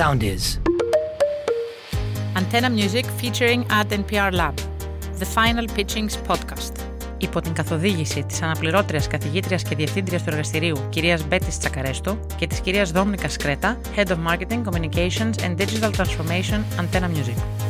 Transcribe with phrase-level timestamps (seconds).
[0.00, 0.44] Sound is.
[2.40, 4.56] Antenna Music featuring Ad NPR Lab.
[5.18, 6.72] The Final Pitchings Podcast.
[7.18, 12.60] Υπό την καθοδήγηση της αναπληρώτριας καθηγήτριας και διευθύντριας του εργαστηρίου κυρίας Μπέτης Τσακαρέστο και της
[12.60, 17.69] κυρίας Δόμνικα Σκρέτα, Head of Marketing, Communications and Digital Transformation, Antenna Music.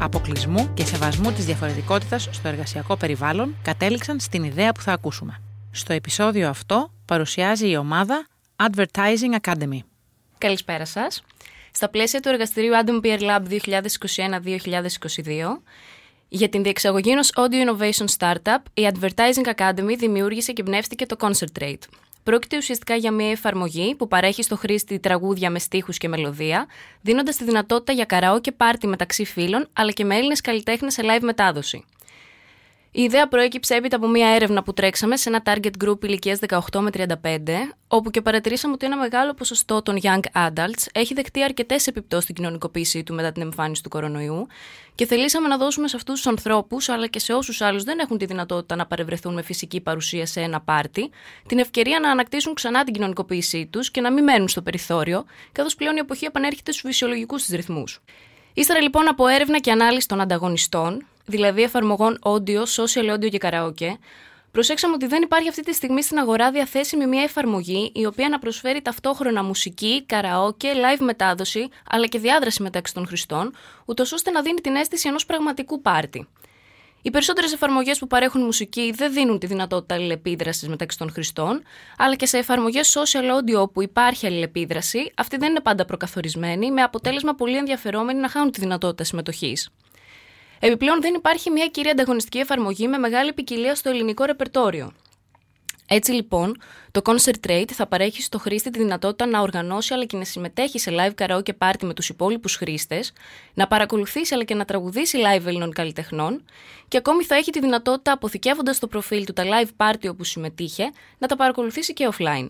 [0.00, 5.40] αποκλεισμού και σεβασμού της διαφορετικότητας στο εργασιακό περιβάλλον κατέληξαν στην ιδέα που θα ακούσουμε.
[5.70, 8.26] Στο επεισόδιο αυτό παρουσιάζει η ομάδα
[8.56, 9.78] Advertising Academy.
[10.38, 11.22] Καλησπέρα σας.
[11.72, 13.58] Στα πλαίσια του εργαστηρίου Adam Peer Lab 2021-2022,
[16.28, 21.82] για την διεξαγωγή ενός Audio Innovation Startup, η Advertising Academy δημιούργησε και εμπνεύστηκε το Concentrate,
[22.22, 26.66] Πρόκειται ουσιαστικά για μια εφαρμογή που παρέχει στο χρήστη τραγούδια με στίχους και μελωδία,
[27.00, 31.02] δίνοντας τη δυνατότητα για καραό και πάρτι μεταξύ φίλων, αλλά και με Έλληνες καλλιτέχνες σε
[31.04, 31.84] live μετάδοση.
[32.92, 36.58] Η ιδέα προέκυψε έπειτα από μια έρευνα που τρέξαμε σε ένα target group ηλικίας 18
[36.80, 36.90] με
[37.22, 37.38] 35,
[37.88, 42.34] όπου και παρατηρήσαμε ότι ένα μεγάλο ποσοστό των young adults έχει δεχτεί αρκετές επιπτώσεις στην
[42.34, 44.46] κοινωνικοποίησή του μετά την εμφάνιση του κορονοϊού
[44.94, 48.18] και θελήσαμε να δώσουμε σε αυτούς τους ανθρώπους, αλλά και σε όσους άλλους δεν έχουν
[48.18, 51.10] τη δυνατότητα να παρευρεθούν με φυσική παρουσία σε ένα πάρτι,
[51.46, 55.74] την ευκαιρία να ανακτήσουν ξανά την κοινωνικοποίησή τους και να μην μένουν στο περιθώριο, καθώς
[55.74, 58.00] πλέον η εποχή επανέρχεται στους φυσιολογικούς της ρυθμούς.
[58.54, 63.98] Ύστερα λοιπόν από έρευνα και ανάλυση των ανταγωνιστών, δηλαδή εφαρμογών audio, social audio και karaoke,
[64.50, 68.38] προσέξαμε ότι δεν υπάρχει αυτή τη στιγμή στην αγορά διαθέσιμη μια εφαρμογή η οποία να
[68.38, 73.54] προσφέρει ταυτόχρονα μουσική, karaoke, live μετάδοση, αλλά και διάδραση μεταξύ των χρηστών,
[73.84, 76.28] ούτως ώστε να δίνει την αίσθηση ενός πραγματικού πάρτι.
[77.02, 81.62] Οι περισσότερες εφαρμογές που παρέχουν μουσική δεν δίνουν τη δυνατότητα αλληλεπίδρασης μεταξύ των χρηστών,
[81.96, 86.82] αλλά και σε εφαρμογές social audio όπου υπάρχει αλληλεπίδραση, αυτή δεν είναι πάντα προκαθορισμένη, με
[86.82, 89.70] αποτέλεσμα πολύ ενδιαφερόμενοι να χάνουν τη δυνατότητα συμμετοχής.
[90.60, 94.92] Επιπλέον, δεν υπάρχει μια κυρία ανταγωνιστική εφαρμογή με μεγάλη ποικιλία στο ελληνικό ρεπερτόριο.
[95.92, 96.60] Έτσι λοιπόν,
[96.90, 100.78] το Concert Rate θα παρέχει στο χρήστη τη δυνατότητα να οργανώσει αλλά και να συμμετέχει
[100.78, 103.12] σε live karaoke party με τους υπόλοιπους χρήστες,
[103.54, 106.44] να παρακολουθήσει αλλά και να τραγουδήσει live Έλληνων καλλιτεχνών
[106.88, 110.92] και ακόμη θα έχει τη δυνατότητα αποθηκεύοντας στο προφίλ του τα live party όπου συμμετείχε
[111.18, 112.46] να τα παρακολουθήσει και offline.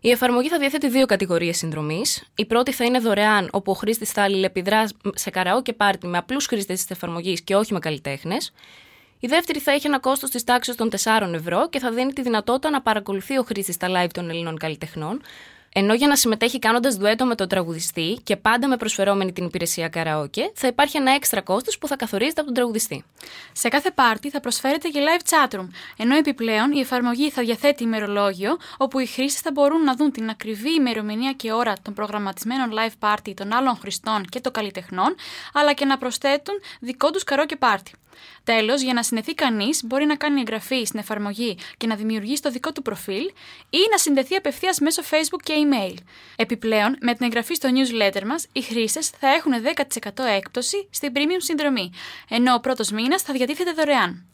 [0.00, 2.24] Η εφαρμογή θα διαθέτει δύο κατηγορίες συνδρομής.
[2.34, 5.30] Η πρώτη θα είναι δωρεάν, όπου ο χρήστης θα αλληλεπιδρά σε
[5.62, 8.52] και πάρτι με απλούς χρήστες της εφαρμογής και όχι με καλλιτέχνες.
[9.20, 12.22] Η δεύτερη θα έχει ένα κόστος της τάξης των 4 ευρώ και θα δίνει τη
[12.22, 15.22] δυνατότητα να παρακολουθεί ο χρήστης τα live των Ελλήνων καλλιτεχνών,
[15.78, 19.88] ενώ για να συμμετέχει κάνοντας ντουέτο με τον τραγουδιστή και πάντα με προσφερόμενη την υπηρεσία
[19.88, 23.04] καραόκε, θα υπάρχει ένα έξτρα κόστος που θα καθορίζεται από τον τραγουδιστή.
[23.52, 28.56] Σε κάθε πάρτι θα προσφέρεται και live chatroom, ενώ επιπλέον η εφαρμογή θα διαθέτει ημερολόγιο,
[28.76, 33.08] όπου οι χρήστες θα μπορούν να δουν την ακριβή ημερομηνία και ώρα των προγραμματισμένων live
[33.08, 35.14] party των άλλων χρηστών και των καλλιτεχνών,
[35.52, 37.92] αλλά και να προσθέτουν δικό τους καρόκε πάρτι.
[38.44, 42.50] Τέλος, για να συνδεθεί κανείς, μπορεί να κάνει εγγραφή στην εφαρμογή και να δημιουργήσει το
[42.50, 43.24] δικό του προφίλ
[43.70, 45.94] ή να συνδεθεί απευθείας μέσω Facebook και email.
[46.36, 51.38] Επιπλέον, με την εγγραφή στο newsletter μας, οι χρήστες θα έχουν 10% έκπτωση στην premium
[51.38, 51.92] συνδρομή,
[52.28, 54.27] ενώ ο πρώτος μήνας θα διατίθεται δωρεάν.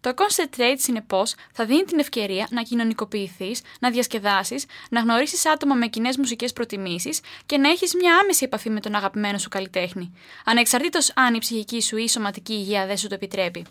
[0.00, 5.86] Το Concentrate, συνεπώς, θα δίνει την ευκαιρία να κοινωνικοποιηθείς, να διασκεδάσεις, να γνωρίσεις άτομα με
[5.86, 10.12] κοινές μουσικές προτιμήσεις και να έχεις μια άμεση επαφή με τον αγαπημένο σου καλλιτέχνη,
[10.44, 13.64] ανεξαρτήτως αν η ψυχική σου ή η σωματική υγεία δεν σου το επιτρέπει.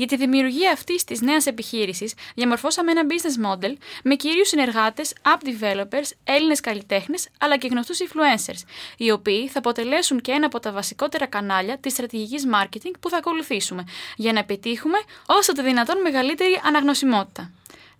[0.00, 3.72] Για τη δημιουργία αυτής της νέας επιχείρησης, διαμορφώσαμε ένα business model
[4.04, 8.62] με κυρίους συνεργάτες, app developers, Έλληνες καλλιτέχνες αλλά και γνωστούς influencers,
[8.96, 13.16] οι οποίοι θα αποτελέσουν και ένα από τα βασικότερα κανάλια της στρατηγικής marketing που θα
[13.16, 13.84] ακολουθήσουμε,
[14.16, 17.50] για να πετύχουμε όσο το δυνατόν μεγαλύτερη αναγνωσιμότητα.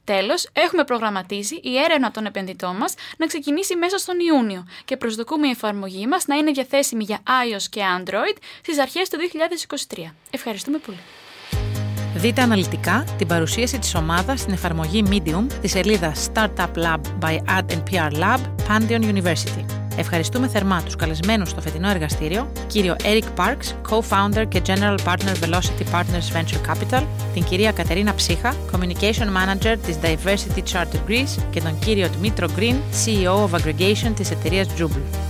[0.05, 5.47] Τέλος, έχουμε προγραμματίσει η έρευνα των επενδυτών μας να ξεκινήσει μέσα στον Ιούνιο και προσδοκούμε
[5.47, 9.19] η εφαρμογή μας να είναι διαθέσιμη για iOS και Android στις αρχές του
[9.89, 10.15] 2023.
[10.31, 10.99] Ευχαριστούμε πολύ.
[12.15, 17.73] Δείτε αναλυτικά την παρουσίαση της ομάδας στην εφαρμογή Medium της σελίδας Startup Lab by Ad
[17.91, 19.65] PR Lab, Pantheon University.
[19.97, 25.95] Ευχαριστούμε θερμά τους καλεσμένους στο φετινό εργαστήριο, κύριο Eric Parks, Co-Founder και General Partner Velocity
[25.95, 27.03] Partners Venture Capital,
[27.35, 32.75] την κυρία Κατερίνα Ψύχα, Communication Manager της Diversity Charter Greece και τον κύριο Dmitro Green,
[33.05, 35.30] CEO of Aggregation της εταιρείας Jubel.